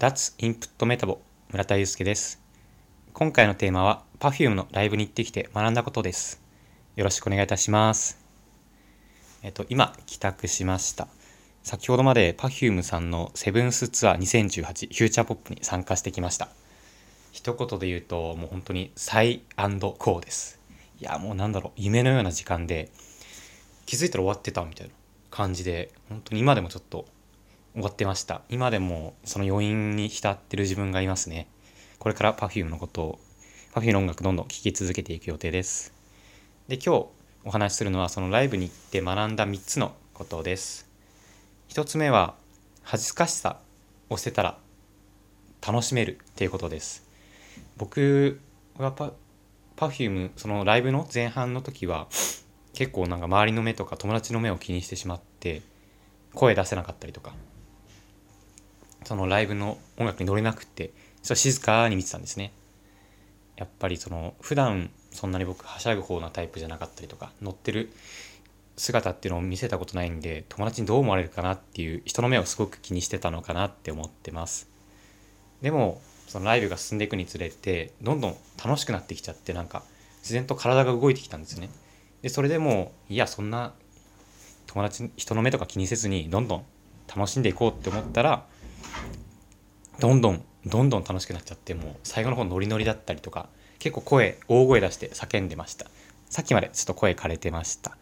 [0.00, 1.20] 脱インプットメタボ
[1.50, 2.40] 村田祐介です。
[3.12, 6.40] 今回のテーマは Perfume のライブに行ってきて学んだことです。
[6.96, 8.18] よろしくお願いいたします。
[9.42, 11.06] えっと今帰宅しました。
[11.62, 16.48] 先ほどまで Perfume さんのセブンスツアー2018フューチャーポップに参加してきました。
[17.32, 20.58] 一言で言うともう本当にサイコーです。
[20.98, 22.90] いやもうなんだろう夢のような時間で
[23.84, 24.94] 気づいたら終わってたみたいな
[25.30, 27.04] 感じで本当に今でもちょっと
[27.72, 28.42] 終わってました。
[28.48, 31.48] 今でもその余韻に浸ってる自分がいますね。
[31.98, 33.18] これから Perfume のことを
[33.74, 35.94] Perfume の音楽どんどん聴き続けていく予定です。
[36.66, 37.06] で今日
[37.44, 40.88] お話しするのはそのライブに行って学んだ3つのことです。
[41.68, 42.34] 1つ目は
[42.82, 43.60] 恥ずかしさ
[44.08, 44.58] を捨てたら
[45.64, 47.08] 楽しめるっていうことです。
[47.76, 48.40] 僕
[48.78, 49.12] はパ
[49.76, 52.08] Perfume そのライブの前半の時は
[52.74, 55.62] 結構なんか周りの目とか友達の目を気にしてしまって
[56.34, 57.32] 声出せなかったりとか。
[59.04, 62.52] そのライブの音楽に乗れなくてちょ静かに見てたんですね。
[63.56, 67.92] やっぱりその普段そんなに僕はしゃぐ方なタイプじゃなかったりとか乗ってる
[68.76, 74.70] 姿っていうのを見せたことないんで友達にどう思われるかなっていう人の目をすごく気にしてたのかなって思ってます。
[75.60, 79.82] でもそのライブが進んでいくにつれてどんどん楽しくなってきちゃってなんか
[80.20, 81.68] 自然と体が動いてきたんですね。
[82.22, 83.74] でそれでもいやそんな
[84.66, 86.64] 友達人の目とか気にせずにどんどん
[87.14, 88.46] 楽しんでいこうって思ったら
[89.98, 95.86] どんどんどんどん楽しくなっちゃってもう最後の方ノリノリだったりとか結構声大声出して叫んでました。
[96.28, 97.96] さっきまでちょっと声枯れてました。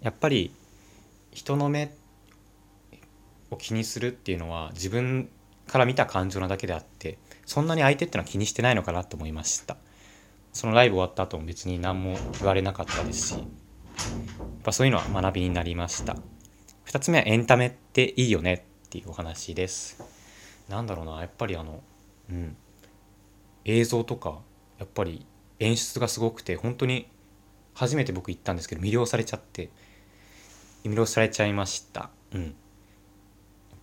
[0.00, 0.52] やっぱり
[1.32, 1.94] 人の目
[3.50, 5.28] を気にするっていうのは自分
[5.66, 9.76] から見た感情なだけであってそんなに相手ってのは気にしてないのかなと思いました。
[10.52, 13.42] そのライブ終わった後も別に何も言われなかったですしやっ
[14.64, 16.16] ぱそういうのは学びになりました。
[16.86, 20.02] 2つ目はエンタメっていいよねっていうお話です。
[20.68, 21.80] なんだろうなやっぱりあの
[22.28, 22.56] うん。
[23.64, 24.40] 映像とか
[24.80, 25.24] やっぱり
[25.60, 27.06] 演出がすごくて本当に
[27.74, 29.70] 初めて僕行ったんですけど魅了されちゃって
[30.82, 32.10] 魅了されちゃいました。
[32.34, 32.42] うん。
[32.42, 32.52] やっ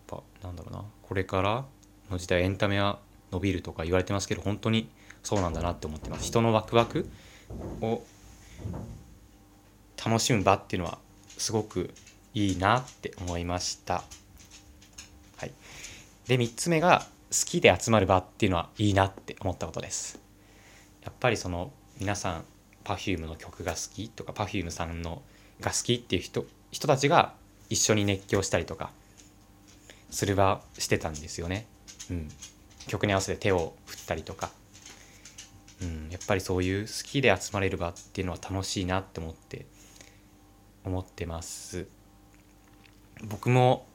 [0.08, 1.66] ぱなんだろうなこれから
[2.12, 3.00] の時代エンタメは
[3.32, 4.90] 伸びるとか言われてますけど本当に
[5.24, 6.26] そうなんだなって思ってます。
[6.26, 7.10] 人のワクワク
[7.82, 8.04] を
[10.06, 10.98] 楽しむ場っていうのは
[11.38, 11.94] すごく
[12.34, 14.04] いいなって思いました。
[16.28, 20.20] で3つ目が好きで集まる場っていうのはいいなって思ったことです
[21.04, 22.46] やっぱりその皆さん
[22.84, 25.22] Perfume の曲が好きとか Perfume さんの
[25.60, 27.34] が好きっていう人人たちが
[27.70, 28.92] 一緒に熱狂したりとか
[30.10, 31.66] する場してたんですよね。
[32.10, 32.30] うん、
[32.88, 34.52] 曲に合わせて手を振ったりとか、
[35.82, 39.66] うん、やっぱりそういう好きで集まれる場っていうのは楽しいなって思って
[40.86, 41.88] 思ってます。
[43.24, 43.86] 僕も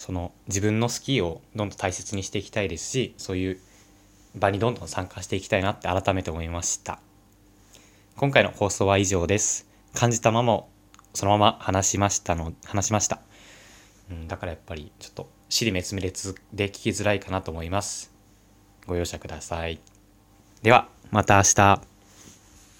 [0.00, 3.60] その自分の好きをどんどん大切にしていきたいですしそういう
[4.34, 7.00] 場にどんどん参加していきたいなって改めて思いました。
[8.16, 9.68] 今回の放送は以上です。
[9.94, 10.68] 感じたままを
[11.12, 13.20] そのまま話しましたの話しました、
[14.10, 18.10] うん、だからやっぱりちょっと尻滅裂で聞きづらいかなと思います。
[18.86, 19.80] ご容赦ください。
[20.62, 21.99] ではまた明日。